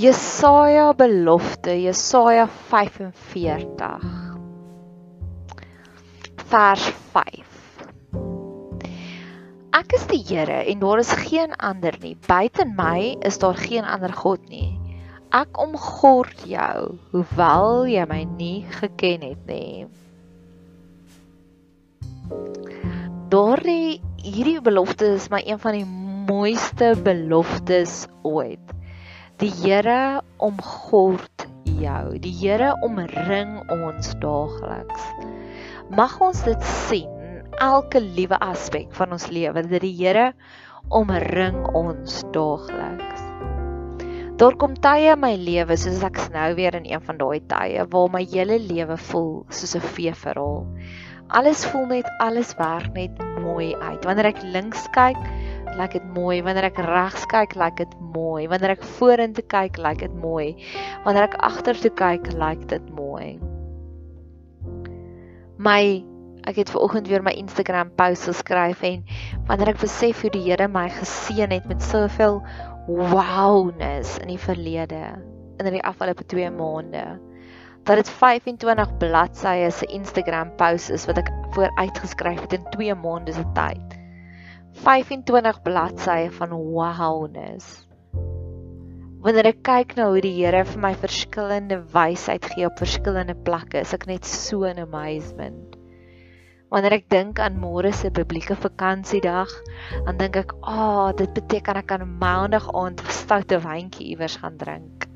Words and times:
Jesaja 0.00 0.94
belofte, 0.96 1.74
Jesaja 1.76 2.46
45 2.70 4.00
vers 6.48 6.86
5. 7.12 7.50
Ek 9.76 9.92
is 9.98 10.06
die 10.08 10.22
Here 10.24 10.62
en 10.72 10.80
daar 10.80 11.02
is 11.02 11.12
geen 11.26 11.52
ander 11.60 11.98
nie. 12.00 12.14
Buite 12.24 12.64
my 12.64 13.18
is 13.28 13.36
daar 13.44 13.60
geen 13.60 13.84
ander 13.84 14.16
god 14.22 14.48
nie. 14.48 14.72
Ek 15.36 15.60
omgord 15.60 16.48
jou, 16.48 16.96
hoewel 17.12 17.84
jy 17.92 18.08
my 18.08 18.24
nie 18.38 18.64
geken 18.80 19.28
het 19.28 19.44
nie. 19.52 19.84
Daardie 23.28 24.00
hierdie 24.24 24.60
belofte 24.64 25.12
is 25.20 25.28
my 25.28 25.44
een 25.44 25.60
van 25.60 25.76
die 25.76 25.88
mooiste 26.32 26.94
beloftes 27.04 28.06
ooit. 28.24 28.79
Die 29.40 29.48
Here 29.56 30.20
omgord 30.36 31.46
jou. 31.64 32.18
Die 32.20 32.32
Here 32.36 32.74
omring 32.84 33.54
ons 33.72 34.10
daagliks. 34.20 35.06
Mag 35.96 36.18
ons 36.20 36.42
dit 36.44 36.66
sien 36.68 37.38
elke 37.64 38.02
liewe 38.04 38.36
aspek 38.44 38.92
van 38.98 39.16
ons 39.16 39.30
lewe 39.32 39.62
dat 39.64 39.80
die 39.80 39.94
Here 39.96 40.26
omring 40.92 41.56
ons 41.72 42.18
daagliks. 42.36 43.24
Daar 44.44 44.58
kom 44.60 44.76
tye 44.76 45.14
in 45.14 45.24
my 45.24 45.32
lewe 45.40 45.80
soos 45.80 46.04
ek 46.04 46.20
nou 46.36 46.50
weer 46.60 46.76
in 46.76 46.90
een 46.92 47.00
van 47.08 47.16
daai 47.24 47.40
tye 47.48 47.88
waar 47.96 48.12
my 48.12 48.26
hele 48.28 48.60
lewe 48.60 49.00
voel 49.08 49.32
soos 49.48 49.72
'n 49.80 49.88
veeverhaal. 49.96 50.68
Alles 51.32 51.64
voel 51.64 51.88
net 51.96 52.12
alles 52.20 52.52
werk 52.60 52.92
net 52.92 53.24
mooi 53.40 53.72
uit. 53.72 54.04
Wanneer 54.04 54.34
ek 54.34 54.44
links 54.52 54.84
kyk, 54.92 55.16
lyk 55.78 55.92
dit 55.98 56.06
mooi. 56.14 56.40
Wanneer 56.42 56.70
ek 56.70 56.80
regs 56.84 57.26
kyk, 57.30 57.54
lyk 57.58 57.76
dit 57.80 57.94
mooi. 58.14 58.48
Wanneer 58.50 58.74
ek 58.76 58.86
vorentoe 58.98 59.44
kyk, 59.46 59.78
lyk 59.78 60.02
dit 60.02 60.14
mooi. 60.22 60.54
Wanneer 61.06 61.28
ek 61.28 61.38
agtertoe 61.46 61.92
kyk, 61.98 62.32
lyk 62.38 62.66
dit 62.72 62.92
mooi. 62.96 63.38
My 65.60 65.82
ek 66.48 66.56
het 66.56 66.70
ver 66.72 66.80
oggend 66.80 67.08
weer 67.10 67.22
my 67.22 67.34
Instagram 67.36 67.90
post 68.00 68.24
geskryf 68.30 68.80
en 68.86 69.02
wanneer 69.48 69.74
ek 69.74 69.82
besef 69.82 70.22
hoe 70.24 70.32
die 70.32 70.46
Here 70.46 70.68
my 70.72 70.86
geseën 70.94 71.52
het 71.52 71.66
met 71.68 71.84
soveel 71.84 72.40
wowness 72.88 74.16
in 74.24 74.32
die 74.32 74.40
verlede 74.40 75.02
in 75.60 75.68
die 75.68 75.84
afgelope 75.84 76.24
2 76.24 76.48
maande 76.56 77.04
dat 77.84 78.00
dit 78.00 78.10
25 78.10 78.96
bladsye 79.02 79.70
se 79.70 79.86
Instagram 79.92 80.52
post 80.56 80.90
is 80.90 81.06
wat 81.08 81.20
ek 81.20 81.30
vooruitgeskryf 81.56 82.40
het 82.46 82.58
in 82.58 82.68
2 82.76 82.94
maande 83.04 83.32
se 83.36 83.44
tyd. 83.56 83.99
25 84.78 85.62
bladsye 85.62 86.30
van 86.30 86.52
wowness. 86.54 87.86
Wanneer 89.20 89.50
ek 89.50 89.58
kyk 89.66 89.96
na 89.98 90.06
hoe 90.08 90.22
die 90.24 90.32
Here 90.38 90.62
vir 90.64 90.80
my 90.80 90.92
verskillende 90.96 91.80
wysheid 91.92 92.46
gee 92.54 92.64
op 92.64 92.78
verskillende 92.80 93.34
plekke, 93.34 93.82
is 93.82 93.92
ek 93.92 94.06
net 94.08 94.24
so 94.24 94.64
in 94.64 94.80
amazement. 94.80 95.76
Wanneer 96.70 97.00
ek 97.00 97.10
dink 97.12 97.42
aan 97.42 97.58
môre 97.60 97.90
se 97.92 98.12
publieke 98.14 98.54
vakansiedag, 98.56 99.50
dan 100.06 100.16
dink 100.16 100.38
ek, 100.38 100.54
"Ag, 100.62 100.78
oh, 100.78 101.12
dit 101.12 101.34
beteken 101.34 101.76
ek 101.76 101.88
kan 101.88 102.06
maandag 102.06 102.70
aand 102.72 103.02
'n 103.02 103.10
stoute 103.10 103.58
wyntjie 103.60 104.14
iewers 104.14 104.36
gaan 104.38 104.56
drink." 104.56 105.08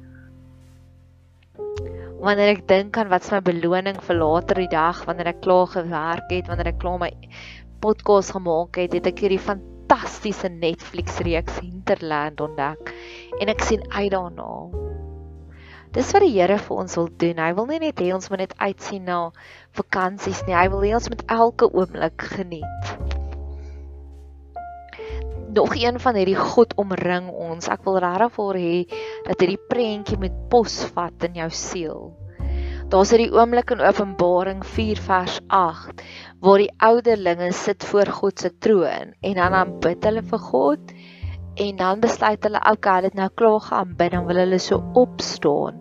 Wanneer 2.20 2.56
ek 2.58 2.66
dink 2.66 2.98
aan 2.98 3.08
wat 3.08 3.22
is 3.22 3.30
my 3.30 3.40
beloning 3.40 4.00
vir 4.02 4.16
later 4.16 4.54
die 4.54 4.68
dag, 4.68 5.04
wanneer 5.06 5.28
ek 5.28 5.40
klaar 5.40 5.66
gewerk 5.66 6.30
het, 6.30 6.48
wanneer 6.48 6.68
ek 6.72 6.78
klaar 6.80 6.98
my 6.98 7.10
podcast 7.84 8.32
gemaak 8.32 8.78
het, 8.80 8.94
het 8.96 9.08
ek 9.10 9.18
hierdie 9.26 9.42
fantastiese 9.42 10.48
Netflix 10.48 11.18
reeks 11.26 11.58
Hinterland 11.60 12.40
ontdek 12.40 12.94
en 13.42 13.52
ek 13.52 13.60
sien 13.60 13.84
uit 13.92 14.08
daarna. 14.14 14.46
Dis 15.94 16.14
wat 16.16 16.24
die 16.24 16.32
Here 16.32 16.56
vir 16.58 16.80
ons 16.80 16.96
wil 16.96 17.10
doen. 17.20 17.42
Hy 17.44 17.50
wil 17.58 17.68
nie 17.68 17.82
net 17.84 18.00
hê 18.00 18.08
ons 18.16 18.30
moet 18.32 18.46
net 18.46 18.56
uitsien 18.56 19.04
na 19.06 19.18
vakansies 19.76 20.40
nie. 20.48 20.56
Hy 20.56 20.64
wil 20.72 20.82
hê 20.86 20.94
ons 20.96 21.10
moet 21.12 21.26
elke 21.36 21.68
oomblik 21.68 22.24
geniet. 22.32 22.96
Nog 25.54 25.76
een 25.78 26.00
van 26.02 26.18
hierdie 26.18 26.40
God 26.40 26.74
omring 26.80 27.28
ons. 27.30 27.68
Ek 27.70 27.84
wil 27.86 28.00
regtig 28.02 28.34
vir 28.40 28.62
hê 28.64 28.74
dat 29.28 29.44
hierdie 29.44 29.62
prentjie 29.68 30.18
met 30.24 30.44
posvat 30.50 31.28
in 31.28 31.42
jou 31.44 31.52
siel. 31.52 32.04
Daar's 32.92 33.10
hierdie 33.14 33.32
oomblik 33.32 33.70
in 33.72 33.80
Openbaring 33.80 34.64
4 34.66 34.98
vers 35.06 35.38
8 35.48 36.02
waar 36.44 36.60
die 36.60 36.72
ouderlinge 36.84 37.52
sit 37.56 37.84
voor 37.88 38.10
God 38.20 38.40
se 38.40 38.50
troon 38.60 39.14
en 39.24 39.36
dan 39.38 39.54
aanbid 39.56 40.04
hulle 40.04 40.22
vir 40.28 40.42
God 40.50 40.90
en 41.64 41.76
dan 41.78 42.02
besluit 42.02 42.42
hulle 42.44 42.60
okay, 42.68 42.98
hulle 42.98 43.10
het 43.12 43.16
nou 43.16 43.28
klaar 43.38 43.60
geaanbid, 43.62 44.10
dan 44.12 44.26
wil 44.26 44.40
hulle 44.42 44.58
so 44.58 44.80
opstaan. 44.98 45.78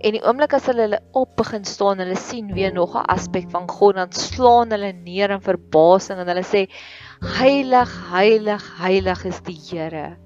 En 0.00 0.16
die 0.16 0.22
oomblik 0.24 0.54
as 0.56 0.66
hulle 0.70 0.86
hulle 0.86 1.00
op 1.18 1.34
begin 1.36 1.66
staan, 1.68 2.00
hulle 2.00 2.16
sien 2.16 2.48
weer 2.56 2.72
nog 2.72 2.96
'n 2.96 3.04
aspek 3.14 3.50
van 3.52 3.68
God, 3.68 3.94
dan 4.00 4.12
slaan 4.12 4.72
hulle 4.72 4.92
neer 4.92 5.30
in 5.30 5.44
verbasing 5.44 6.18
en 6.18 6.28
hulle 6.32 6.44
sê 6.44 6.66
heilig, 7.38 7.92
heilig, 8.10 8.64
heilig 8.80 9.24
is 9.24 9.40
die 9.44 9.58
Here. 9.70 10.16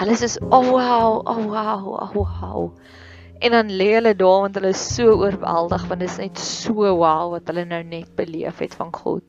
Hulle 0.00 0.16
sê 0.18 0.26
oh 0.50 0.66
wow, 0.66 1.22
oh 1.24 1.46
wow, 1.46 1.86
oh 2.02 2.12
wow. 2.14 2.72
En 3.40 3.50
dan 3.50 3.70
lê 3.72 3.94
hulle 3.96 4.12
daar 4.14 4.40
want 4.44 4.56
hulle 4.58 4.68
is 4.74 4.80
so 4.94 5.14
oorweldig 5.16 5.84
want 5.88 6.02
dit 6.04 6.10
is 6.10 6.16
net 6.20 6.40
so 6.44 6.90
wow 6.98 7.30
wat 7.32 7.46
hulle 7.48 7.64
nou 7.64 7.80
net 7.88 8.10
beleef 8.18 8.58
het 8.60 8.74
van 8.76 8.90
God. 8.92 9.24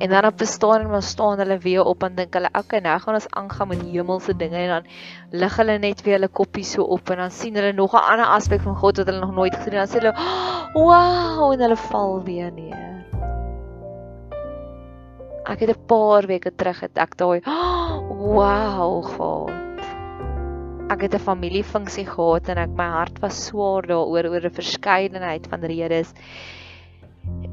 En 0.00 0.12
dan 0.12 0.26
op 0.28 0.40
staan 0.44 0.80
en 0.80 0.90
maar 0.90 1.02
staan 1.02 1.38
hulle 1.38 1.58
weer 1.58 1.84
op 1.84 2.02
en 2.02 2.14
dink 2.14 2.36
hulle 2.36 2.48
okay 2.58 2.80
nou 2.84 2.98
gaan 3.00 3.16
ons 3.16 3.30
aangaan 3.30 3.68
met 3.68 3.80
hemelse 3.82 4.36
dinge 4.36 4.56
en 4.56 4.68
dan 4.74 4.90
lig 5.40 5.56
hulle 5.56 5.78
net 5.78 6.02
weer 6.02 6.18
hulle 6.18 6.28
koppie 6.28 6.64
so 6.64 6.84
op 6.84 7.10
en 7.10 7.16
dan 7.24 7.30
sien 7.30 7.56
hulle 7.56 7.72
nog 7.72 7.96
'n 7.96 8.04
ander 8.12 8.26
aspek 8.26 8.60
van 8.60 8.76
God 8.76 8.96
wat 8.96 9.06
hulle 9.06 9.20
nog 9.20 9.34
nooit 9.34 9.56
gesien 9.56 9.72
het. 9.72 9.80
Dan 9.80 9.92
sê 9.92 10.00
hulle 10.00 10.14
wow 10.74 11.52
en 11.52 11.60
hulle 11.60 11.76
val 11.76 12.22
weer 12.24 12.52
neer. 12.52 13.04
Ek 15.44 15.60
het 15.60 15.70
'n 15.70 15.86
paar 15.86 16.26
weke 16.26 16.52
terug 16.54 16.80
het 16.80 16.98
ek 16.98 17.16
daai 17.16 17.40
wow 18.08 19.04
God 19.04 19.69
ek 20.90 21.04
het 21.06 21.14
'n 21.14 21.22
familiefunksie 21.22 22.06
gehad 22.06 22.48
en 22.48 22.58
ek 22.58 22.72
my 22.74 22.88
hart 22.98 23.18
was 23.22 23.44
swaar 23.46 23.86
daaroor 23.86 24.26
oor 24.30 24.44
'n 24.46 24.58
verskeidenheid 24.60 25.46
van 25.46 25.60
redes. 25.62 26.12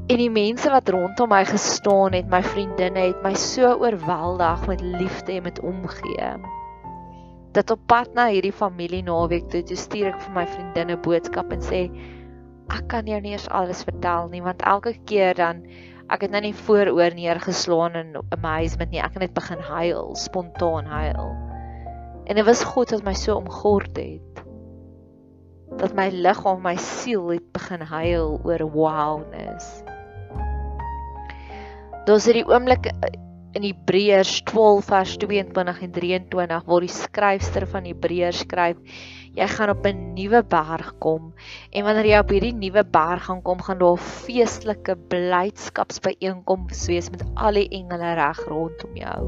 En 0.08 0.16
die 0.16 0.30
mense 0.30 0.70
wat 0.70 0.88
rondom 0.88 1.28
my 1.28 1.44
gestaan 1.44 2.12
het, 2.12 2.28
my 2.30 2.42
vriendinne 2.42 2.98
het 2.98 3.22
my 3.22 3.34
so 3.34 3.74
oorweldig 3.78 4.66
met 4.66 4.80
liefde 4.80 5.32
en 5.32 5.42
met 5.42 5.60
omgee. 5.60 6.30
Dat 7.52 7.70
op 7.70 7.80
pad 7.86 8.14
na 8.14 8.28
hierdie 8.28 8.52
familie 8.52 9.02
naweek 9.02 9.50
toe, 9.50 9.62
toe 9.62 9.76
stuur 9.76 10.06
ek 10.06 10.20
vir 10.20 10.34
my 10.34 10.46
vriendinne 10.46 10.96
boodskap 10.96 11.52
en 11.52 11.60
sê 11.60 11.90
ek 12.68 12.88
kan 12.88 13.06
jou 13.06 13.20
nie 13.20 13.32
eers 13.32 13.48
alles 13.48 13.84
vertel 13.84 14.28
nie 14.28 14.42
want 14.42 14.62
elke 14.62 14.96
keer 15.04 15.34
dan 15.34 15.62
ek 16.10 16.20
het 16.20 16.30
nou 16.30 16.40
nie 16.40 16.54
vooroor 16.54 17.14
neergeslaan 17.14 17.94
in 17.94 18.16
'n 18.16 18.26
amazement 18.30 18.90
nie. 18.90 19.00
Ek 19.00 19.12
het 19.12 19.22
net 19.22 19.34
begin 19.34 19.58
huil, 19.58 20.14
spontaan 20.16 20.86
huil. 20.86 21.47
En 22.28 22.36
dit 22.36 22.44
was 22.44 22.64
God 22.64 22.92
wat 22.92 23.04
my 23.06 23.14
so 23.16 23.38
omgord 23.40 23.96
het. 23.96 24.42
Dat 25.80 25.94
my 25.96 26.08
liggaam, 26.12 26.60
my 26.62 26.76
siel 26.76 27.30
het 27.32 27.46
begin 27.56 27.84
huil 27.88 28.36
oor 28.44 28.64
wowness. 28.74 29.82
Daar's 32.08 32.28
hierdie 32.28 32.46
oomblik 32.48 32.90
in 33.56 33.64
Hebreërs 33.64 34.42
12 34.48 34.84
vers 34.84 35.16
22 35.20 35.80
en 35.82 35.92
23 35.92 36.66
waar 36.68 36.84
die 36.84 36.92
skryfster 36.92 37.66
van 37.68 37.88
Hebreërs 37.88 38.44
skryf 38.44 39.00
jy 39.38 39.46
gaan 39.54 39.72
op 39.72 39.86
'n 39.86 40.14
nuwe 40.16 40.42
berg 40.44 40.92
kom 41.04 41.32
en 41.72 41.84
wanneer 41.84 42.08
jy 42.12 42.18
op 42.18 42.32
hierdie 42.34 42.54
nuwe 42.54 42.84
berg 42.84 43.24
gaan 43.24 43.42
kom 43.42 43.60
gaan 43.62 43.78
daar 43.78 43.96
'n 43.96 44.08
feestelike 44.24 44.96
blydskapsbyeenkoms 45.12 46.86
wees 46.92 47.10
met 47.10 47.24
al 47.34 47.52
die 47.52 47.68
engele 47.68 48.14
reg 48.14 48.40
rondom 48.48 48.96
jou. 48.96 49.22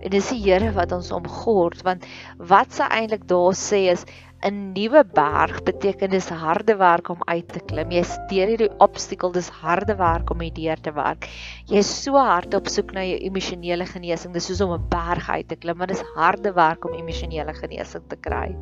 En 0.00 0.10
dis 0.10 0.32
die 0.32 0.40
Here 0.44 0.72
wat 0.72 0.92
ons 0.96 1.12
omgord 1.12 1.82
want 1.86 2.06
wat 2.52 2.72
sy 2.72 2.88
eintlik 2.88 3.26
daar 3.28 3.56
sê 3.58 3.86
is 3.92 4.04
'n 4.48 4.72
nuwe 4.72 5.02
berg 5.04 5.58
beteken 5.66 6.14
dis 6.14 6.28
harde 6.42 6.76
werk 6.80 7.10
om 7.12 7.20
uit 7.28 7.48
te 7.52 7.60
klim. 7.60 7.90
Jy 7.92 8.04
steur 8.08 8.48
hierdie 8.48 8.70
obstakel, 8.80 9.34
dis 9.36 9.50
harde 9.60 9.96
werk 10.00 10.32
om 10.32 10.40
hierdeur 10.40 10.80
te 10.80 10.94
werk. 10.96 11.28
Jy 11.68 11.84
is 11.84 11.92
so 12.04 12.16
hard 12.16 12.56
op 12.56 12.72
soek 12.72 12.94
na 12.96 13.04
jou 13.04 13.20
emosionele 13.28 13.84
genesing. 13.84 14.32
Dis 14.32 14.48
soos 14.48 14.64
om 14.64 14.72
'n 14.78 14.88
berg 14.88 15.28
uit 15.28 15.48
te 15.48 15.56
klim, 15.56 15.76
maar 15.76 15.92
dis 15.92 16.04
harde 16.16 16.54
werk 16.56 16.84
om 16.88 16.96
emosionele 16.96 17.52
genesing 17.52 18.08
te 18.08 18.16
kry. 18.16 18.56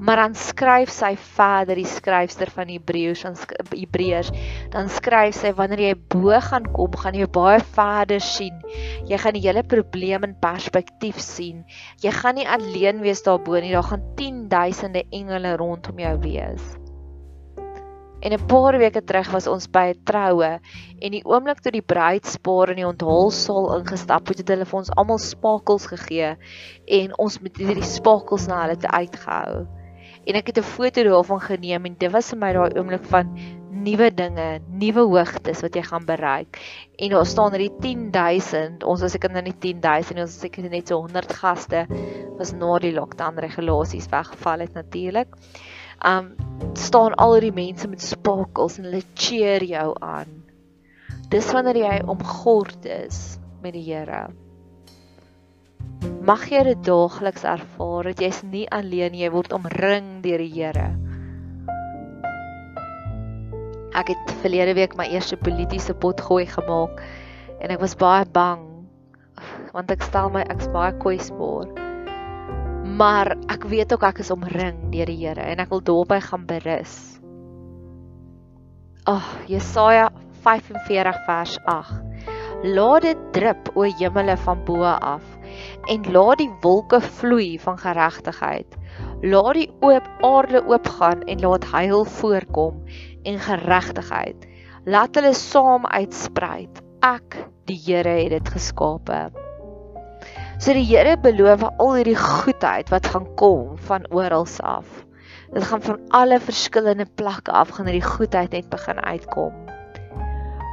Maar 0.00 0.16
dan 0.16 0.34
skryf 0.34 0.88
sy 0.88 1.12
verder 1.36 1.76
die 1.76 1.84
skryfster 1.84 2.48
van 2.50 2.70
Hebreërs 2.72 3.24
aan 3.28 3.34
Hebreërs, 3.68 4.30
dan 4.72 4.88
skryf 4.88 5.36
sy 5.36 5.52
wanneer 5.52 5.82
jy 5.90 5.94
bo 6.14 6.32
gaan 6.40 6.70
kom, 6.72 6.96
gaan 6.96 7.18
jy 7.18 7.26
baie 7.28 7.60
verder 7.76 8.20
sien. 8.24 8.56
Jy 9.10 9.18
gaan 9.18 9.34
die 9.34 9.42
hele 9.42 9.64
probleem 9.66 10.26
in 10.28 10.36
perspektief 10.38 11.18
sien. 11.18 11.64
Jy 12.02 12.12
gaan 12.14 12.38
nie 12.38 12.46
alleen 12.46 13.00
wees 13.02 13.24
daarbo 13.26 13.58
nie, 13.58 13.72
daar 13.74 13.88
gaan 13.88 14.04
10 14.20 14.44
duisende 14.52 15.02
engele 15.10 15.56
rondom 15.58 15.98
jou 15.98 16.12
wees. 16.22 16.68
En 18.20 18.32
'n 18.36 18.46
paar 18.46 18.78
weke 18.78 19.02
terug 19.02 19.32
was 19.32 19.46
ons 19.46 19.66
by 19.66 19.90
'n 19.90 20.04
troue 20.04 20.60
en 21.00 21.10
die 21.10 21.24
oomblik 21.24 21.60
toe 21.60 21.72
die 21.72 21.82
bruidspaar 21.82 22.70
in 22.70 22.76
die 22.76 22.86
onthulsaal 22.86 23.78
ingestap 23.80 24.28
het, 24.28 24.38
het 24.38 24.48
hulle 24.48 24.64
vir 24.64 24.78
ons 24.78 24.94
almal 24.94 25.18
spakels 25.18 25.86
gegee 25.86 26.36
en 26.86 27.18
ons 27.18 27.40
met 27.40 27.56
hierdie 27.56 27.90
spakels 27.98 28.46
na 28.46 28.62
hulle 28.62 28.76
te 28.76 28.90
uitgehou 28.90 29.66
en 30.28 30.36
ek 30.36 30.46
het 30.52 30.58
'n 30.58 30.72
foto 30.76 31.02
daarvan 31.02 31.40
geneem 31.40 31.86
en 31.86 31.94
dit 31.98 32.12
was 32.12 32.30
vir 32.30 32.38
my 32.38 32.52
daai 32.52 32.78
oomblik 32.78 33.04
van 33.04 33.34
nuwe 33.70 34.10
dinge, 34.14 34.48
nuwe 34.82 35.04
hoogtes 35.12 35.62
wat 35.64 35.76
jy 35.78 35.82
gaan 35.86 36.06
bereik. 36.08 36.58
En 36.98 37.14
daar 37.14 37.28
staan 37.28 37.54
hierdie 37.54 37.72
10000, 37.80 38.84
ons 38.84 39.04
was 39.04 39.14
seker 39.14 39.32
nou 39.34 39.44
nie 39.46 39.54
10000 39.54 40.16
nie, 40.16 40.24
ons 40.24 40.34
was 40.34 40.44
seker 40.44 40.68
net 40.70 40.90
so 40.90 41.00
100 41.04 41.36
gaste 41.40 41.86
was 42.38 42.52
na 42.56 42.76
die 42.82 42.92
lockdown 42.96 43.38
regulasies 43.42 44.10
weggeval 44.12 44.66
het 44.66 44.76
natuurlik. 44.78 45.38
Um 46.06 46.34
staan 46.78 47.16
al 47.18 47.38
hierdie 47.38 47.54
mense 47.56 47.88
met 47.88 48.02
spakels 48.04 48.78
en 48.78 48.90
hulle 48.90 49.02
cheer 49.14 49.64
jou 49.66 49.88
aan. 50.04 50.36
Dis 51.30 51.50
wanneer 51.54 51.82
jy 51.82 51.96
omgord 52.10 52.86
is 52.90 53.38
met 53.62 53.76
die 53.76 53.86
Here 53.86 54.28
mag 56.20 56.42
jy 56.52 56.60
dit 56.64 56.80
daagliks 56.84 57.44
ervaar 57.48 58.10
dat 58.10 58.20
jy's 58.20 58.42
nie 58.44 58.66
alleen 58.76 59.16
jy 59.16 59.30
word 59.32 59.54
omring 59.56 60.20
deur 60.24 60.42
die 60.42 60.52
Here. 60.52 60.90
Ek 63.98 64.12
het 64.12 64.32
verlede 64.42 64.76
week 64.78 64.94
my 64.98 65.08
eerste 65.10 65.36
politieke 65.36 65.94
potgooi 65.98 66.44
gemaak 66.46 67.00
en 67.58 67.72
ek 67.74 67.80
was 67.82 67.96
baie 67.98 68.26
bang 68.30 68.62
want 69.74 69.90
ek 69.90 70.04
stel 70.06 70.30
my 70.30 70.42
ek's 70.52 70.68
baie 70.74 70.94
kwesbaar. 71.02 71.70
Maar 73.00 73.32
ek 73.52 73.66
weet 73.70 73.92
ook 73.94 74.04
ek 74.06 74.22
is 74.22 74.30
omring 74.34 74.90
deur 74.94 75.10
die 75.10 75.18
Here 75.20 75.42
en 75.42 75.62
ek 75.62 75.72
wil 75.72 75.82
daarby 75.82 76.20
gaan 76.22 76.46
berus. 76.46 76.94
Ag, 79.08 79.24
oh, 79.24 79.28
Jesaja 79.48 80.10
45 80.44 81.20
vers 81.26 81.58
8. 81.66 82.00
Laat 82.76 83.06
dit 83.06 83.20
drup 83.32 83.70
o 83.74 83.86
hemele 83.88 84.36
van 84.44 84.64
bo 84.66 84.84
af 84.84 85.24
en 85.90 86.04
laat 86.12 86.42
die 86.42 86.50
wolke 86.62 87.00
vloei 87.00 87.56
van 87.62 87.78
geregtigheid. 87.80 88.76
Laat 89.24 89.56
die 89.56 89.70
oop 89.80 90.10
aarde 90.26 90.60
oopgaan 90.68 91.24
en 91.24 91.40
laat 91.40 91.66
heil 91.72 92.04
voorkom 92.04 92.84
en 93.22 93.38
geregtigheid. 93.38 94.46
Laat 94.84 95.14
hulle 95.18 95.34
saam 95.36 95.86
uitsprei. 95.86 96.68
Ek, 97.04 97.36
die 97.68 97.78
Here, 97.80 98.16
het 98.22 98.32
dit 98.32 98.48
geskape. 98.54 99.30
So 100.60 100.74
die 100.76 100.84
Here 100.84 101.16
beloof 101.16 101.64
al 101.70 101.94
hierdie 101.98 102.18
goedheid 102.20 102.90
wat 102.92 103.06
gaan 103.12 103.28
kom 103.40 103.78
van 103.88 104.04
oral 104.12 104.46
af. 104.60 104.88
Dit 105.52 105.64
gaan 105.64 105.82
van 105.82 106.00
alle 106.14 106.40
verskillende 106.40 107.06
plekke 107.16 107.52
af 107.52 107.72
gaan 107.76 107.88
hierdie 107.88 108.04
goedheid 108.04 108.52
net 108.52 108.68
begin 108.70 109.00
uitkom. 109.00 109.56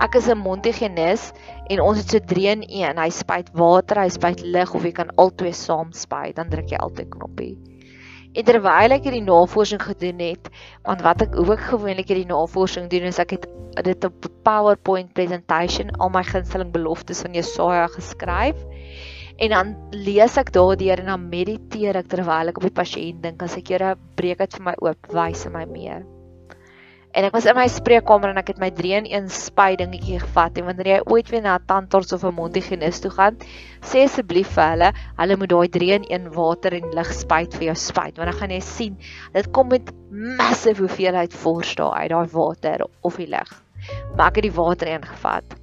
Ek 0.03 0.13
is 0.15 0.27
'n 0.29 0.38
Montigenes 0.38 1.31
en 1.73 1.81
ons 1.81 1.97
het 1.97 2.09
so 2.09 2.19
3 2.19 2.47
in 2.47 2.63
1. 2.69 2.97
Hy 2.97 3.09
spuit 3.09 3.49
water, 3.53 3.97
hy 4.01 4.09
spuit 4.09 4.41
lig 4.41 4.73
of 4.75 4.83
jy 4.83 4.91
kan 4.91 5.09
albei 5.17 5.53
saam 5.53 5.91
spuit, 5.91 6.35
dan 6.35 6.49
druk 6.49 6.69
jy 6.69 6.77
altyd 6.77 7.09
knoppie. 7.09 7.76
En 8.38 8.45
terwyl 8.45 8.94
ek 8.94 9.07
hierdie 9.07 9.25
navorsing 9.25 9.81
gedoen 9.81 10.19
het, 10.22 10.50
want 10.86 11.01
wat 11.06 11.24
ek 11.25 11.38
ook 11.42 11.62
gewoonlik 11.72 12.12
hierdie 12.12 12.30
navorsing 12.30 12.86
doen 12.92 13.07
is 13.10 13.18
ek 13.24 13.34
het 13.34 13.48
dit 13.86 14.06
op 14.06 14.28
PowerPoint 14.45 15.10
presentation 15.18 15.89
al 15.98 16.12
my 16.13 16.22
gunsteling 16.25 16.69
beloftes 16.74 17.24
van 17.25 17.34
Jesaja 17.38 17.88
geskryf. 17.94 18.60
En 19.38 19.54
dan 19.54 19.74
lees 19.94 20.38
ek 20.38 20.54
daardeur 20.54 21.01
en 21.01 21.12
dan 21.13 21.25
mediteer 21.34 21.98
ek 21.98 22.13
terwyl 22.13 22.54
ek 22.54 22.62
op 22.62 22.69
die 22.69 22.78
pasiënt 22.78 23.25
dink 23.25 23.42
as 23.45 23.57
ek 23.57 23.73
Here 23.73 23.95
breek 24.18 24.42
dit 24.42 24.57
vir 24.57 24.69
my 24.69 24.78
oop, 24.81 25.11
wys 25.14 25.45
my 25.54 25.66
meer. 25.69 26.06
En 27.18 27.26
ek 27.26 27.33
was 27.33 27.47
in 27.50 27.56
my 27.57 27.64
spreekkamer 27.66 28.30
en 28.30 28.38
ek 28.38 28.52
het 28.52 28.59
my 28.62 28.68
3-in-1 28.78 29.26
spuit 29.33 29.80
dingetjie 29.81 30.19
gevat 30.21 30.59
en 30.62 30.68
wanneer 30.68 30.90
jy 30.92 30.97
ooit 31.09 31.30
weer 31.33 31.42
na 31.42 31.56
'n 31.57 31.64
tandarts 31.66 32.14
of 32.14 32.21
'n 32.21 32.36
mondhygiënis 32.38 33.00
toe 33.02 33.09
gaan, 33.09 33.40
sê 33.81 34.04
asseblief 34.06 34.52
vir 34.54 34.69
hulle, 34.74 34.90
hulle 35.18 35.38
moet 35.42 35.50
daai 35.50 35.69
3-in-1 35.78 36.28
water 36.36 36.76
en 36.78 36.94
lig 37.00 37.09
spuit 37.14 37.57
vir 37.57 37.66
jou 37.69 37.76
spuit 37.86 38.21
want 38.21 38.30
dan 38.30 38.38
gaan 38.42 38.54
jy 38.54 38.59
sien 38.62 39.00
dit 39.33 39.50
kom 39.52 39.74
met 39.74 39.90
massive 40.12 40.86
hoeveelheid 40.86 41.33
vors 41.33 41.74
daar 41.81 41.97
uit 42.04 42.14
daai 42.14 42.30
water 42.38 42.86
of 43.02 43.18
die 43.18 43.30
lig. 43.33 43.50
Maar 44.14 44.28
ek 44.28 44.36
het 44.36 44.47
die 44.52 44.59
water 44.62 44.88
ingevat. 44.88 45.57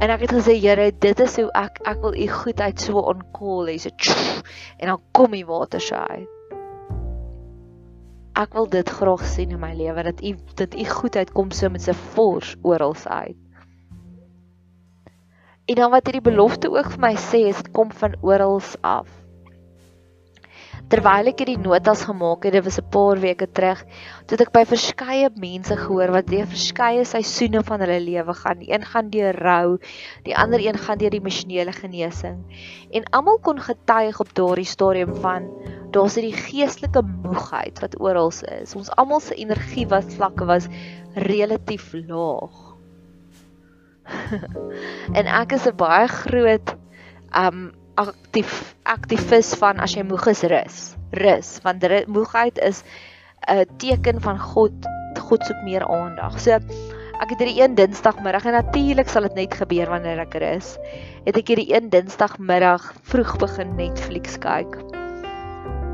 En 0.00 0.10
ek 0.10 0.20
het 0.24 0.32
gesê 0.32 0.56
Here, 0.56 0.90
dit 0.92 1.20
is 1.20 1.36
hoe 1.36 1.52
ek 1.52 1.84
ek 1.84 2.00
wil 2.00 2.16
u 2.16 2.26
goedheid 2.26 2.80
so 2.80 3.04
onkol 3.04 3.68
hê 3.68 3.76
so 3.76 3.92
en 4.80 4.88
dan 4.88 5.00
kom 5.12 5.30
die 5.30 5.44
water 5.44 5.80
so 5.80 5.94
uit 5.94 6.37
ek 8.38 8.54
wil 8.54 8.68
dit 8.70 8.90
graag 9.00 9.24
sien 9.26 9.50
in 9.50 9.58
my 9.62 9.72
lewe 9.74 10.02
dat 10.06 10.20
u 10.22 10.36
dat 10.60 10.74
u 10.78 10.84
goedheid 10.86 11.32
kom 11.34 11.50
so 11.50 11.70
met 11.74 11.82
sy 11.82 11.94
fors 12.14 12.54
oral 12.62 12.94
uit. 13.04 13.36
En 15.68 15.74
dan 15.74 15.90
wat 15.90 16.06
hierdie 16.06 16.24
belofte 16.30 16.70
ook 16.70 16.92
vir 16.94 17.02
my 17.02 17.14
sê 17.20 17.42
is 17.50 17.58
dit 17.60 17.72
kom 17.76 17.90
van 17.92 18.14
oral 18.22 18.60
af. 18.80 19.10
Terwyl 20.88 21.28
ek 21.28 21.42
hierdie 21.42 21.58
notas 21.60 22.06
gemaak 22.08 22.46
het, 22.46 22.54
dit 22.56 22.64
was 22.64 22.78
'n 22.80 22.88
paar 22.88 23.18
weke 23.20 23.46
terug, 23.46 23.80
toe 24.26 24.38
ek 24.40 24.52
by 24.52 24.64
verskeie 24.64 25.28
mense 25.36 25.76
gehoor 25.76 26.12
wat 26.14 26.30
deur 26.32 26.46
verskeie 26.48 27.04
seisoene 27.04 27.60
van 27.62 27.80
hulle 27.84 27.98
lewe 28.00 28.34
gaan. 28.34 28.58
Die 28.58 28.72
een 28.72 28.84
gaan 28.88 29.10
deur 29.10 29.36
rou, 29.36 29.78
die 30.24 30.36
ander 30.36 30.60
een 30.64 30.78
gaan 30.80 30.98
deur 30.98 31.12
emosionele 31.12 31.72
genesing. 31.72 32.40
En 32.90 33.04
almal 33.12 33.38
kon 33.38 33.60
getuig 33.60 34.20
op 34.20 34.32
daardie 34.32 34.64
stadium 34.64 35.14
van 35.14 35.50
daar's 35.92 36.16
hierdie 36.16 36.40
geestelike 36.40 37.02
moegheid 37.02 37.80
wat 37.84 38.00
oral 38.00 38.32
is. 38.62 38.74
Ons 38.74 38.90
almal 38.96 39.20
se 39.20 39.34
energie 39.34 39.86
wat 39.88 40.08
vlakke 40.16 40.44
was 40.44 40.68
relatief 41.12 41.92
laag. 41.92 42.76
en 45.18 45.26
ek 45.26 45.52
is 45.52 45.68
'n 45.68 45.76
baie 45.76 46.08
groot 46.08 46.76
um 47.36 47.77
aktief 47.98 48.74
aktivis 48.88 49.52
van 49.58 49.82
as 49.82 49.96
jy 49.96 50.04
moeg 50.06 50.28
is 50.30 50.44
rus. 50.50 50.78
Rus, 51.18 51.58
want 51.64 51.84
moegheid 52.06 52.58
is 52.62 52.84
'n 53.48 53.66
teken 53.78 54.20
van 54.20 54.38
God 54.38 54.72
God 55.18 55.44
soek 55.44 55.60
meer 55.64 55.84
aandag. 55.84 56.38
So 56.40 56.56
ek 57.18 57.32
het 57.32 57.40
hierdie 57.42 57.62
een 57.62 57.74
Dinsdagmiddag 57.74 58.46
en 58.46 58.52
natuurlik 58.52 59.08
sal 59.08 59.26
dit 59.26 59.34
net 59.34 59.54
gebeur 59.54 59.90
wanneer 59.90 60.22
ek 60.22 60.38
rus. 60.40 60.76
Het 61.26 61.36
ek 61.36 61.48
hierdie 61.48 61.74
een 61.74 61.90
Dinsdagmiddag 61.90 62.94
vroeg 63.02 63.36
begin 63.42 63.74
Netflix 63.76 64.38
kyk. 64.38 64.78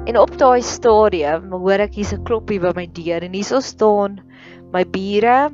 En 0.05 0.19
op 0.21 0.37
daai 0.39 0.63
stadium 0.63 1.53
hoor 1.53 1.81
ek 1.81 1.95
hier's 1.97 2.13
'n 2.13 2.25
kloppie 2.29 2.61
by 2.61 2.73
my 2.77 2.87
deur 2.87 3.23
en 3.23 3.33
hierso 3.33 3.61
staan 3.61 4.21
my 4.73 4.85
bure 4.85 5.51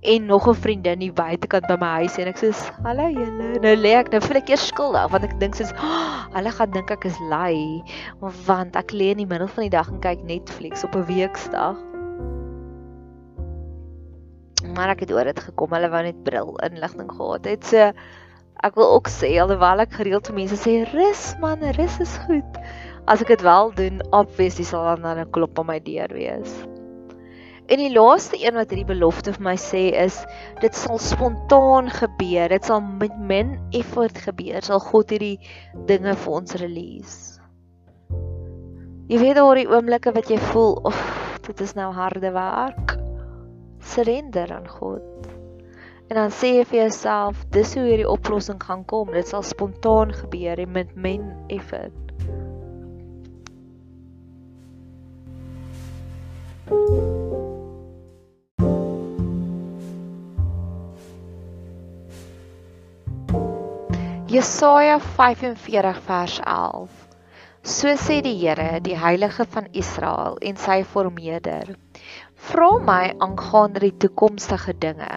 en 0.00 0.26
nog 0.26 0.48
'n 0.48 0.54
vriendin 0.54 1.00
hier 1.00 1.12
buitekant 1.12 1.66
by 1.66 1.76
my 1.76 1.88
huis 2.00 2.16
en 2.16 2.28
ek 2.28 2.38
sê 2.38 2.50
hallo 2.82 3.08
julle. 3.08 3.60
Nou 3.60 3.76
lê 3.76 3.92
ek 3.98 4.08
nou 4.12 4.20
voel 4.20 4.40
ek 4.40 4.48
eers 4.48 4.66
skuldig 4.66 5.10
want 5.12 5.24
ek 5.24 5.36
dink 5.40 5.54
soos 5.54 5.72
oh, 5.76 6.24
hulle 6.32 6.50
gaan 6.50 6.70
dink 6.72 6.90
ek 6.90 7.04
is 7.04 7.18
lui 7.28 7.84
want 8.46 8.76
ek 8.76 8.92
lê 8.92 9.10
in 9.12 9.20
die 9.20 9.26
middel 9.26 9.48
van 9.48 9.62
die 9.62 9.76
dag 9.76 9.88
en 9.92 10.00
kyk 10.00 10.24
Netflix 10.24 10.84
op 10.84 10.96
'n 10.96 11.04
weeksdag. 11.04 11.76
Maar 14.74 14.88
ek 14.96 15.00
het 15.00 15.12
oor 15.12 15.24
dit 15.24 15.40
gekom 15.40 15.70
hulle 15.70 15.90
wou 15.90 16.02
net 16.02 16.24
bril 16.24 16.56
inligting 16.64 17.12
gehad 17.12 17.44
het. 17.44 17.64
So 17.64 17.92
ek 18.62 18.74
wil 18.74 18.88
ook 18.96 19.08
sê 19.08 19.36
alhoewel 19.36 19.84
ek 19.84 19.92
gereeld 19.92 20.26
vir 20.26 20.36
mense 20.36 20.56
sê 20.56 20.88
rus 20.94 21.36
man 21.40 21.60
rus 21.76 22.00
is 22.00 22.16
goed. 22.24 22.56
As 23.06 23.20
ek 23.20 23.28
dit 23.28 23.42
wel 23.42 23.72
doen 23.76 24.00
obviously 24.12 24.64
sal 24.64 24.96
dan 24.96 25.18
'n 25.18 25.30
klop 25.30 25.58
op 25.58 25.66
my 25.66 25.78
deur 25.78 26.08
wees 26.08 26.79
En 27.70 27.78
die 27.78 27.92
laaste 27.94 28.34
een 28.34 28.56
wat 28.58 28.72
hierdie 28.72 28.88
belofte 28.88 29.30
vir 29.36 29.44
my 29.46 29.54
sê 29.62 29.82
is 29.94 30.16
dit 30.58 30.74
sal 30.74 30.98
spontaan 30.98 31.90
gebeur. 31.94 32.50
Dit 32.50 32.66
sal 32.66 32.80
met 32.82 33.14
min 33.14 33.52
effort 33.78 34.18
gebeur. 34.24 34.64
Sal 34.66 34.82
God 34.82 35.12
hierdie 35.14 35.36
dinge 35.86 36.16
vir 36.18 36.32
ons 36.40 36.56
release. 36.58 37.38
Jy 39.10 39.20
weet 39.22 39.38
oor 39.42 39.58
die 39.58 39.70
oomblikke 39.70 40.10
wat 40.16 40.30
jy 40.30 40.40
voel 40.50 40.80
of 40.90 40.98
dit 41.46 41.62
is 41.62 41.76
nou 41.78 41.92
harde 41.94 42.34
werk. 42.34 42.96
Surrender 43.92 44.50
aan 44.54 44.66
God. 44.70 45.30
En 46.10 46.18
dan 46.18 46.34
sê 46.34 46.56
jy 46.56 46.66
vir 46.72 46.80
jouself, 46.88 47.46
dis 47.54 47.76
hoe 47.78 47.86
hierdie 47.86 48.10
oplossing 48.10 48.58
gaan 48.66 48.82
kom. 48.90 49.14
Dit 49.14 49.30
sal 49.30 49.46
spontaan 49.46 50.10
gebeur 50.24 50.58
en 50.58 50.74
met 50.74 50.94
min 50.98 51.30
effort. 51.54 51.94
thank 56.70 56.90
you 56.90 57.19
Jesaja 64.30 65.00
45 65.00 65.96
vers 66.06 66.38
11. 66.46 66.90
So 67.66 67.90
sê 67.98 68.20
die 68.22 68.36
Here, 68.38 68.78
die 68.78 68.94
Heilige 68.94 69.42
van 69.42 69.66
Israel 69.74 70.36
en 70.38 70.54
sy 70.54 70.84
vormeerder: 70.86 71.72
Vra 72.38 72.68
my 72.78 73.08
aangaande 73.26 73.82
die 73.88 73.96
toekomstige 74.04 74.76
dinge. 74.78 75.10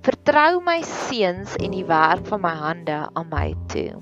Vertrou 0.00 0.62
my 0.64 0.78
seuns 0.80 1.58
en 1.60 1.76
die 1.76 1.84
werk 1.92 2.24
van 2.30 2.40
my 2.46 2.54
hande 2.62 2.96
aan 3.12 3.28
my 3.28 3.50
toe. 3.68 4.00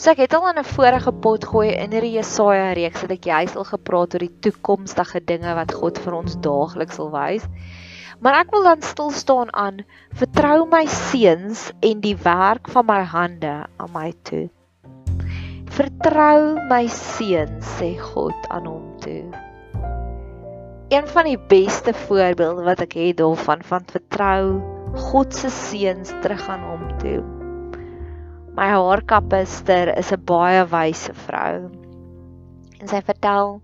So 0.00 0.16
ek 0.16 0.24
het 0.24 0.32
al 0.32 0.48
in 0.54 0.64
'n 0.64 0.72
vorige 0.72 1.12
pot 1.12 1.44
gooi 1.44 1.68
in 1.68 1.92
hierdie 1.92 2.16
Jesaja 2.16 2.72
reeks 2.72 3.04
dat 3.04 3.12
ek 3.18 3.28
juis 3.28 3.56
al 3.56 3.68
gepraat 3.76 4.14
oor 4.16 4.24
die 4.24 4.38
toekomstige 4.40 5.20
dinge 5.20 5.52
wat 5.60 5.76
God 5.76 6.00
vir 6.00 6.16
ons 6.22 6.40
daagliks 6.40 6.96
wil 6.96 7.12
wys. 7.12 7.44
Maar 8.22 8.44
ek 8.44 8.52
wil 8.54 8.62
dan 8.62 8.82
stil 8.86 9.10
staan 9.10 9.48
aan 9.50 9.80
vertrou 10.14 10.62
my 10.70 10.84
seuns 10.86 11.72
en 11.82 12.02
die 12.04 12.14
werk 12.22 12.68
van 12.70 12.86
my 12.86 13.00
hande 13.02 13.54
aan 13.66 13.90
my 13.90 14.12
toe. 14.28 14.44
Vertrou 15.74 16.54
my 16.70 16.84
seuns 16.86 17.66
sê 17.80 17.96
God 17.98 18.46
aan 18.54 18.68
hom 18.70 18.84
toe. 19.02 19.24
Een 20.94 21.08
van 21.08 21.26
die 21.26 21.40
beste 21.50 21.94
voorbeelde 22.04 22.62
wat 22.68 22.84
ek 22.84 22.94
het 23.00 23.18
daarvan 23.18 23.64
van 23.66 23.90
vertrou 23.90 24.60
God 25.08 25.34
se 25.34 25.50
seuns 25.50 26.12
terug 26.22 26.46
aan 26.52 26.62
hom 26.68 26.84
toe. 27.02 27.18
My 28.54 28.68
haarkapster 28.70 29.90
is 29.96 30.12
'n 30.14 30.22
baie 30.30 30.62
wyse 30.68 31.10
vrou. 31.26 31.72
En 32.78 32.86
sy 32.86 33.02
vertel 33.02 33.58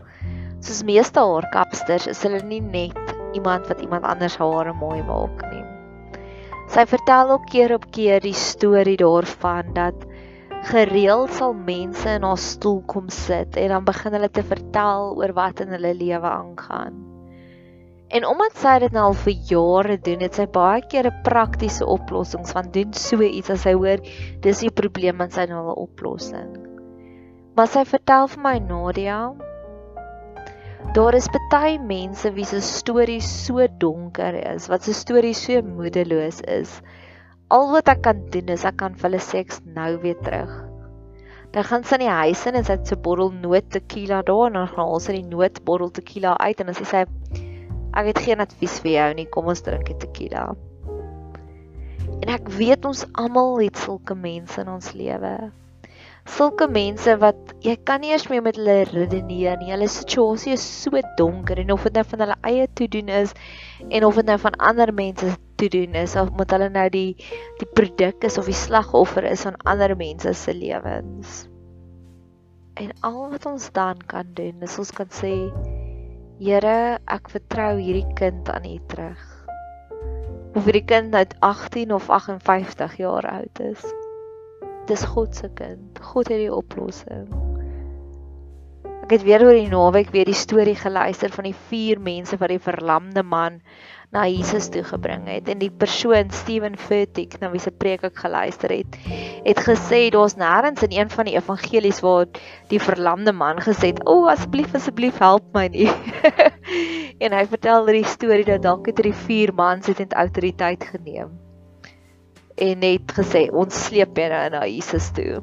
soos 0.58 0.82
meeste 0.82 1.20
haarkapsters 1.20 2.10
is 2.10 2.22
hulle 2.26 2.42
nie 2.42 2.64
net 2.64 3.17
iemand 3.32 3.66
wat 3.68 3.80
iemand 3.80 4.04
anders 4.04 4.36
hare 4.36 4.72
mooi 4.72 5.02
maak 5.02 5.42
nie. 5.52 5.64
Sy 6.68 6.84
vertel 6.86 7.30
ook 7.30 7.46
keer 7.48 7.74
op 7.74 7.86
keer 7.96 8.20
die 8.20 8.36
storie 8.36 8.96
daarvan 9.00 9.72
dat 9.74 10.06
gereeld 10.68 11.32
sal 11.32 11.54
mense 11.54 12.08
in 12.18 12.26
haar 12.26 12.40
stoel 12.40 12.82
kom 12.86 13.08
sit 13.08 13.56
en 13.56 13.68
dan 13.72 13.84
begin 13.84 14.12
hulle 14.12 14.30
te 14.30 14.42
vertel 14.42 15.14
oor 15.16 15.32
wat 15.32 15.62
in 15.64 15.72
hulle 15.72 15.94
lewe 15.94 16.28
aangaan. 16.28 16.98
En 18.08 18.24
omdat 18.24 18.56
sy 18.56 18.78
dit 18.80 18.92
nou 18.92 19.10
al 19.10 19.16
vir 19.20 19.34
jare 19.50 19.98
doen, 20.00 20.22
het 20.24 20.38
sy 20.38 20.46
baie 20.48 20.80
keer 20.88 21.06
'n 21.10 21.22
praktiese 21.24 21.86
oplossings 21.86 22.52
van 22.56 22.70
doen 22.72 22.92
so 22.92 23.20
iets 23.22 23.50
as 23.50 23.66
sy 23.68 23.74
hoor 23.76 24.00
dis 24.40 24.60
die 24.64 24.72
probleem 24.72 25.20
en 25.20 25.30
sy 25.30 25.44
nou 25.46 25.64
'n 25.64 25.76
oplossing. 25.76 26.56
Maar 27.54 27.68
sy 27.68 27.84
vertel 27.84 28.28
vir 28.28 28.42
my 28.42 28.58
Nadia, 28.58 29.34
Daar 30.78 31.14
is 31.18 31.26
baie 31.50 31.78
mense 31.82 32.30
wie 32.36 32.44
se 32.46 32.60
stories 32.62 33.26
so 33.44 33.66
donker 33.82 34.36
is, 34.54 34.68
wat 34.70 34.84
se 34.86 34.94
stories 34.94 35.40
so 35.42 35.58
moedeloos 35.62 36.38
is. 36.46 36.70
Al 37.50 37.72
wat 37.72 37.90
ek 37.90 38.04
kan 38.06 38.20
doen 38.30 38.52
is 38.54 38.64
ek 38.68 38.78
kan 38.78 38.94
vir 38.94 39.08
hulle 39.08 39.20
sê 39.24 39.42
ek 39.42 39.56
nou 39.74 39.90
weer 40.04 40.16
terug. 40.22 40.52
Dan 41.50 41.66
gaan 41.66 41.82
sy 41.82 41.98
in 41.98 42.04
die 42.06 42.14
huis 42.20 42.46
in 42.46 42.60
en 42.60 42.64
sy 42.64 42.78
het 42.78 42.94
'n 42.94 43.02
bottel 43.02 43.34
noot 43.42 43.70
tequila 43.74 44.22
daar 44.22 44.46
en 44.46 44.60
dan 44.60 44.70
haal 44.76 45.00
sy 45.00 45.18
die 45.18 45.28
noot 45.34 45.58
bottel 45.64 45.90
tequila 45.90 46.36
uit 46.38 46.60
en 46.60 46.70
dan 46.70 46.78
sê 46.78 46.86
sy 46.86 47.04
ek 47.98 48.06
het 48.12 48.24
geen 48.28 48.40
advies 48.40 48.80
vir 48.80 48.92
jou 48.92 49.14
nie, 49.14 49.26
kom 49.26 49.50
ons 49.50 49.62
drink 49.62 49.86
die 49.90 49.98
tequila. 49.98 50.54
En 52.22 52.28
ek 52.38 52.48
weet 52.54 52.84
ons 52.84 53.06
almal 53.14 53.58
het 53.64 53.76
sulke 53.76 54.14
mense 54.14 54.60
in 54.60 54.68
ons 54.68 54.94
lewe 54.94 55.50
sulke 56.28 56.68
mense 56.70 57.14
wat 57.22 57.52
jy 57.64 57.74
kan 57.88 58.02
nie 58.02 58.12
eens 58.12 58.26
meer 58.30 58.42
met 58.44 58.56
hulle 58.60 58.84
redeneer 58.90 59.58
nie. 59.60 59.70
Hulle 59.72 59.88
situasie 59.90 60.54
is 60.56 60.64
so 60.64 61.00
donker 61.18 61.60
en 61.62 61.72
of 61.74 61.86
dit 61.88 61.98
nou 61.98 62.04
van 62.12 62.24
hulle 62.24 62.38
eie 62.50 62.66
toe 62.78 62.88
doen 62.92 63.12
is 63.20 63.34
en 63.88 64.06
of 64.08 64.18
dit 64.20 64.28
nou 64.28 64.38
van 64.42 64.58
ander 64.70 64.92
mense 64.94 65.32
toe 65.58 65.68
doen 65.74 65.96
is 65.98 66.16
of 66.20 66.30
moet 66.38 66.52
hulle 66.54 66.68
nou 66.74 66.86
die 66.94 67.10
die 67.60 67.68
produk 67.74 68.24
is 68.28 68.38
of 68.38 68.50
die 68.50 68.56
slagoffer 68.56 69.26
is 69.26 69.46
van 69.48 69.58
ander 69.64 69.96
mense 69.98 70.34
se 70.34 70.54
lewens. 70.54 71.46
En 72.78 72.92
al 73.02 73.20
wat 73.32 73.46
ons 73.50 73.70
dan 73.74 74.02
kan 74.06 74.34
doen 74.38 74.62
is 74.62 74.78
ons 74.78 74.94
kan 74.94 75.10
sê 75.10 75.34
Here, 76.38 77.00
ek 77.10 77.32
vertrou 77.32 77.80
hierdie 77.80 78.06
kind 78.14 78.46
aan 78.54 78.62
U 78.62 78.76
terug. 78.86 79.22
Of 80.54 80.68
hierdie 80.68 80.84
kind 80.86 81.10
nou 81.10 81.24
18 81.42 81.90
of 81.96 82.06
58 82.14 82.94
jaar 83.02 83.26
oud 83.26 83.64
is 83.66 83.82
dis 84.88 85.04
God 85.04 85.36
se 85.36 85.50
kind. 85.54 86.00
God 86.12 86.30
het 86.32 86.40
die 86.40 86.52
oplossing. 86.54 87.28
Ek 89.08 89.14
het 89.16 89.24
weer 89.24 89.40
oor 89.44 89.56
die 89.56 89.70
naweek 89.72 90.10
weer 90.12 90.28
die 90.28 90.36
storie 90.36 90.76
geluister 90.76 91.32
van 91.32 91.46
die 91.48 91.56
vier 91.70 92.00
mense 92.00 92.36
wat 92.40 92.52
die 92.52 92.60
verlamde 92.60 93.22
man 93.24 93.62
na 94.12 94.26
Jesus 94.28 94.68
toe 94.72 94.82
gebring 94.84 95.26
het 95.28 95.48
en 95.52 95.60
die 95.60 95.70
persoon 95.72 96.28
Steven 96.32 96.76
Furtick 96.80 97.38
na 97.40 97.48
wie 97.52 97.60
se 97.60 97.72
preek 97.72 98.04
ek 98.08 98.20
geluister 98.20 98.72
het, 98.72 99.00
het 99.48 99.64
gesê 99.64 100.02
daar's 100.12 100.36
nêrens 100.40 100.84
in 100.84 100.96
een 100.96 101.12
van 101.12 101.28
die 101.28 101.36
evangelies 101.40 102.00
waar 102.04 102.28
die 102.68 102.80
verlamde 102.80 103.32
man 103.32 103.60
gesê 103.64 103.94
het: 103.94 104.04
"O, 104.04 104.24
oh, 104.24 104.30
asseblief 104.32 104.76
asseblief 104.76 105.20
help 105.24 105.44
my 105.56 105.68
nie." 105.72 105.88
en 107.24 107.36
hy 107.36 107.44
vertel 107.48 107.92
die 107.92 108.04
storie 108.04 108.48
dat 108.48 108.64
dalk 108.64 108.92
het 108.92 109.00
hierdie 109.00 109.20
vier 109.26 109.56
mans 109.56 109.88
het 109.88 110.04
net 110.04 110.16
autoriteit 110.16 110.84
geneem 110.84 111.47
en 112.58 112.82
net 112.82 113.14
gesê 113.14 113.46
ons 113.54 113.84
sleep 113.86 114.18
nou 114.18 114.42
na 114.54 114.64
Jesus 114.66 115.12
toe. 115.14 115.38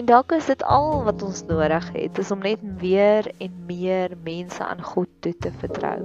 En 0.00 0.08
dalk 0.08 0.32
is 0.34 0.48
dit 0.50 0.62
al 0.64 1.02
wat 1.06 1.22
ons 1.22 1.42
nodig 1.46 1.88
het, 1.94 2.18
is 2.18 2.32
om 2.34 2.42
net 2.42 2.62
weer 2.80 3.28
en 3.44 3.52
meer 3.68 4.16
mense 4.24 4.64
aan 4.64 4.80
God 4.82 5.10
toe 5.22 5.34
te 5.38 5.52
vertrou. 5.60 6.00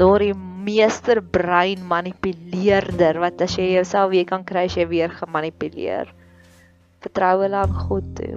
Daar 0.00 0.24
die 0.24 0.34
meesterbrein 0.60 1.84
manipuleerder 1.88 3.20
wat 3.22 3.40
as 3.46 3.56
jy 3.56 3.70
jouself 3.76 4.10
weer 4.12 4.28
kan 4.28 4.44
kry 4.44 4.66
as 4.68 4.76
jy 4.76 4.88
weer 4.90 5.12
gemanipuleer. 5.14 6.10
Vertrou 7.00 7.34
hulle 7.44 7.62
aan 7.62 7.76
God 7.86 8.12
toe. 8.18 8.34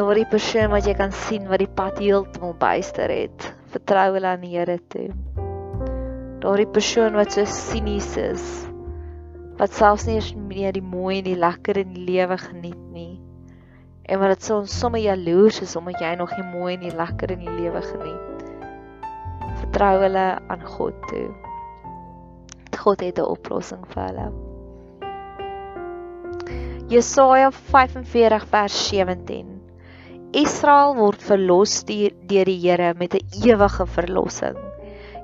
Daar 0.00 0.16
die 0.16 0.28
persoon 0.30 0.72
wat 0.72 0.88
jy 0.88 0.96
kan 0.98 1.12
sien 1.26 1.46
wat 1.50 1.62
die 1.62 1.70
pad 1.70 2.00
heeltemal 2.02 2.56
byster 2.58 3.12
het. 3.12 3.52
Vertrou 3.70 4.14
hulle 4.16 4.32
aan 4.32 4.46
die 4.46 4.56
Here 4.56 4.80
toe 4.90 5.10
daardie 6.40 6.68
persoon 6.78 7.18
wat 7.18 7.32
so 7.32 7.44
sinies 7.44 8.16
is 8.16 8.46
wat 9.60 9.72
selfs 9.76 10.06
nie 10.08 10.20
eens 10.20 10.34
meer 10.34 10.72
die 10.72 10.84
mooi 10.84 11.18
en 11.18 11.24
die 11.24 11.36
lekker 11.36 11.82
in 11.84 11.92
die 11.94 12.06
lewe 12.12 12.38
geniet 12.40 12.86
nie 12.94 13.20
en 14.10 14.18
wat 14.18 14.32
dit 14.34 14.42
so 14.42 14.64
sommer 14.66 15.00
jaloers 15.00 15.60
is 15.62 15.76
omdat 15.78 16.00
jy 16.02 16.14
nog 16.18 16.32
die 16.34 16.46
mooi 16.50 16.74
en 16.74 16.82
die 16.82 16.96
lekker 16.96 17.30
in 17.30 17.44
die 17.44 17.56
lewe 17.60 17.82
geniet. 17.84 18.40
Vertrou 19.60 19.92
hulle 20.02 20.24
aan 20.50 20.64
God 20.66 20.96
toe. 21.10 21.28
God 22.80 23.04
het 23.06 23.18
'n 23.18 23.30
oplossing 23.36 23.84
vir 23.92 24.02
hulle. 24.08 24.26
Jesaja 26.90 27.50
45 27.50 28.46
vers 28.50 28.88
17 28.88 29.46
Israel 30.32 30.96
word 30.96 31.22
verlos 31.22 31.84
deur 31.84 32.10
die 32.26 32.58
Here 32.66 32.94
met 32.98 33.14
'n 33.14 33.26
ewige 33.46 33.86
verlossing 33.86 34.69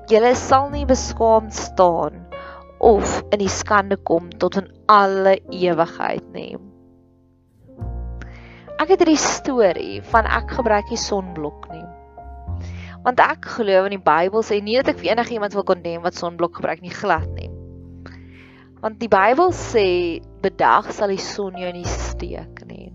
Julle 0.07 0.29
sal 0.39 0.69
nie 0.71 0.85
beskaamd 0.87 1.51
staan 1.51 2.21
of 2.79 3.17
in 3.35 3.41
die 3.41 3.51
skande 3.51 3.97
kom 4.07 4.29
tot 4.39 4.55
in 4.61 4.69
alle 4.87 5.33
ewigheid 5.51 6.23
nie. 6.31 6.55
Ek 8.79 8.93
het 8.93 9.03
hierdie 9.03 9.19
storie 9.19 9.97
van 10.13 10.29
ek 10.31 10.53
gebruik 10.55 10.87
die 10.87 11.01
sonblok 11.01 11.67
nie. 11.73 11.83
Want 13.03 13.19
ek 13.19 13.49
glo 13.57 13.83
in 13.89 13.97
die 13.97 14.05
Bybel 14.05 14.47
sê 14.47 14.61
nie 14.63 14.77
dat 14.79 14.93
ek 14.93 15.01
vir 15.01 15.11
enigiemand 15.17 15.57
wil 15.57 15.67
kondem 15.67 16.05
wat 16.07 16.15
sonblok 16.15 16.61
gebruik 16.61 16.85
nie 16.85 16.95
glad 16.95 17.27
nie. 17.35 17.51
Want 18.79 19.01
die 19.03 19.11
Bybel 19.11 19.51
sê 19.51 19.87
bedag 20.39 20.87
sal 20.95 21.11
die 21.11 21.19
son 21.19 21.59
jou 21.59 21.73
nie 21.75 21.87
steek 21.97 22.63
nie. 22.69 22.86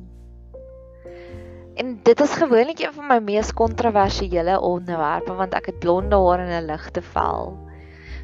En 1.74 2.00
dit 2.02 2.20
is 2.20 2.32
gewoonlik 2.36 2.78
een 2.78 2.92
van 2.92 3.06
my 3.06 3.18
mees 3.18 3.52
kontroversiële 3.52 4.60
onderwerpe 4.60 5.34
want 5.34 5.54
ek 5.56 5.70
het 5.72 5.78
blonde 5.78 6.16
hare 6.16 6.44
en 6.44 6.62
'n 6.62 6.66
ligte 6.68 7.02
vel. 7.02 7.56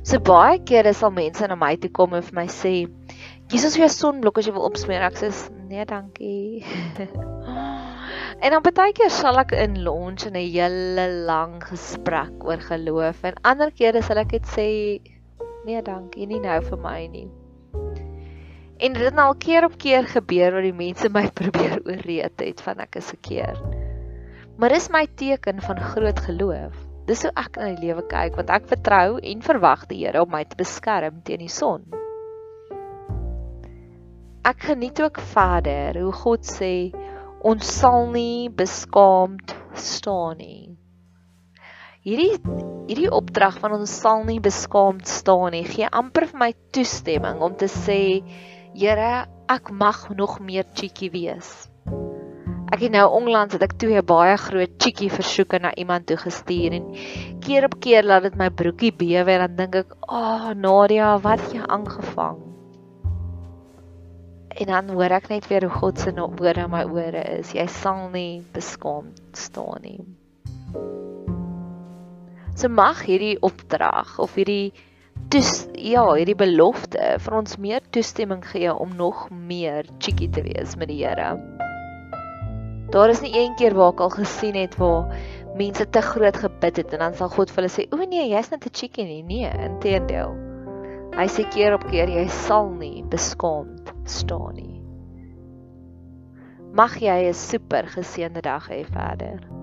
So 0.03 0.21
baie 0.21 0.61
kere 0.63 0.93
sal 0.93 1.11
mense 1.11 1.47
na 1.47 1.55
my 1.55 1.77
toe 1.77 1.91
kom 1.91 2.15
en 2.15 2.23
vir 2.23 2.35
my 2.35 2.47
sê, 2.47 2.75
"Kies 3.49 3.65
ons 3.65 3.77
vir 3.77 3.85
'n 3.85 3.89
sonblok 3.89 4.39
as 4.39 4.47
jy 4.47 4.53
wil 4.53 4.69
opsmeer." 4.69 5.03
Ek 5.03 5.17
sê, 5.17 5.33
"Nee, 5.69 5.85
dankie." 5.85 6.65
en 8.43 8.51
dan 8.51 8.63
baie 8.63 8.93
keer 8.93 9.11
sal 9.11 9.39
ek 9.39 9.53
in 9.53 9.83
lunch 9.85 10.27
'n 10.27 10.35
hele 10.35 11.09
lang 11.27 11.63
gesprek 11.65 12.45
oor 12.45 12.61
geloof 12.61 13.25
en 13.25 13.35
ander 13.43 13.71
kere 13.71 14.03
sal 14.03 14.19
ek 14.19 14.29
dit 14.29 14.47
sê, 14.47 15.01
"Nee, 15.65 15.83
dankie, 15.83 16.27
nie 16.27 16.41
nou 16.41 16.61
vir 16.61 16.79
my 16.79 17.07
nie." 17.07 17.29
En 18.79 18.93
dit 18.95 19.03
het 19.03 19.15
nou 19.15 19.27
al 19.33 19.39
keer 19.43 19.65
op 19.67 19.75
keer 19.79 20.07
gebeur 20.07 20.53
waar 20.55 20.63
die 20.63 20.77
mense 20.77 21.09
my 21.11 21.25
probeer 21.41 21.81
ooreed 21.83 22.43
het 22.45 22.61
van 22.63 22.79
ek 22.85 23.01
is 23.01 23.11
verkeerd. 23.11 23.63
Maar 24.59 24.75
dis 24.75 24.91
my 24.95 25.07
teken 25.19 25.63
van 25.63 25.81
groot 25.93 26.21
geloof. 26.27 26.77
Dis 27.09 27.25
hoe 27.25 27.33
ek 27.41 27.57
na 27.59 27.73
die 27.73 27.89
lewe 27.89 28.05
kyk 28.07 28.37
want 28.39 28.51
ek 28.55 28.69
vertrou 28.71 29.19
en 29.19 29.43
verwag 29.43 29.87
die 29.91 30.03
Here 30.05 30.23
om 30.23 30.31
my 30.31 30.45
te 30.47 30.59
beskerm 30.59 31.23
teen 31.27 31.43
die 31.43 31.51
son. 31.51 31.87
Ek 34.47 34.63
geniet 34.71 35.01
ook 35.03 35.19
verder 35.35 35.99
hoe 35.99 36.13
God 36.15 36.47
sê 36.47 36.73
ons 37.47 37.71
sal 37.81 38.07
nie 38.15 38.51
beskaamd 38.51 39.55
staan 39.79 40.39
nie. 40.39 40.77
Hierdie 42.07 42.39
hierdie 42.89 43.11
opdrag 43.13 43.59
van 43.61 43.75
ons 43.77 43.93
sal 44.03 44.23
nie 44.29 44.39
beskaamd 44.41 45.09
staan 45.11 45.53
nie 45.57 45.65
gee 45.67 45.89
amper 45.91 46.29
vir 46.31 46.41
my 46.45 46.51
toestemming 46.73 47.43
om 47.45 47.57
te 47.59 47.69
sê 47.73 47.99
Here, 48.79 49.27
ek 49.51 49.73
mag 49.75 50.05
nog 50.15 50.37
meer 50.39 50.63
cheeky 50.79 51.09
wees. 51.11 51.49
Ek 52.71 52.85
het 52.85 52.93
nou 52.95 53.09
onlangs 53.17 53.57
het 53.57 53.65
ek 53.67 53.73
twee 53.83 54.03
baie 54.07 54.37
groot 54.39 54.77
cheeky 54.79 55.09
versoeke 55.11 55.59
na 55.59 55.73
iemand 55.75 56.07
toe 56.07 56.19
gestuur 56.21 56.77
en 56.77 56.87
keer 57.43 57.67
op 57.67 57.75
keer 57.83 58.07
laat 58.07 58.29
dit 58.29 58.37
my 58.39 58.47
broekie 58.55 58.93
bewe 58.95 59.35
en 59.35 59.43
dan 59.43 59.57
dink 59.59 59.75
ek, 59.81 59.97
"Ag, 60.07 60.45
oh, 60.53 60.55
Nadia, 60.55 61.09
wat 61.19 61.43
jy 61.51 61.65
aangevang?" 61.67 62.39
En 64.63 64.67
dan 64.71 64.95
hoor 64.95 65.11
ek 65.19 65.29
net 65.29 65.49
weer 65.51 65.67
hoe 65.67 65.79
God 65.81 65.99
se 65.99 66.13
woorde 66.15 66.63
in 66.63 66.71
my 66.71 66.85
ore 66.85 67.25
is. 67.39 67.51
Jy 67.53 67.67
sal 67.67 68.11
nie 68.11 68.45
beskaamd 68.53 69.35
staan 69.35 69.83
nie. 69.83 70.05
So 72.55 72.69
mag 72.69 73.03
hierdie 73.03 73.39
opdrag 73.43 74.19
of 74.19 74.35
hierdie 74.35 74.73
dus 75.29 75.67
ja, 75.77 76.05
hierdie 76.17 76.37
belofte 76.39 77.17
vir 77.21 77.35
ons 77.37 77.59
meer 77.61 77.85
toestemming 77.93 78.45
gee 78.49 78.73
om 78.73 78.95
nog 78.97 79.27
meer 79.31 79.89
cheeky 79.99 80.31
te 80.33 80.43
wees 80.47 80.77
met 80.81 80.89
die 80.89 81.03
Here. 81.03 81.35
Daar 82.89 83.13
is 83.13 83.21
nie 83.21 83.35
een 83.37 83.55
keer 83.61 83.77
waar 83.77 83.93
ek 83.93 84.01
al 84.01 84.15
gesien 84.15 84.57
het 84.57 84.79
waar 84.81 85.13
mense 85.59 85.85
te 85.91 86.01
groot 86.01 86.37
gebid 86.37 86.81
het 86.81 86.95
en 86.97 87.05
dan 87.05 87.17
sal 87.19 87.29
God 87.35 87.51
vir 87.53 87.63
hulle 87.63 87.75
sê, 87.75 87.85
"O 87.93 87.97
nee, 87.97 88.29
jy's 88.31 88.51
net 88.51 88.65
'n 88.65 88.73
cheeky 88.73 89.05
nie." 89.05 89.23
Nee, 89.23 89.51
inteendeel. 89.69 90.33
Hy 91.17 91.27
sê 91.27 91.45
keer 91.51 91.75
op 91.75 91.85
keer 91.91 92.09
jy 92.09 92.29
sal 92.29 92.71
nie 92.71 93.03
beskaamd 93.03 93.93
staan 94.05 94.55
nie. 94.55 94.83
Mag 96.73 97.01
jy 97.01 97.29
'n 97.29 97.35
super 97.35 97.87
geseënde 97.87 98.41
dag 98.41 98.69
hê 98.69 98.85
verder. 98.85 99.58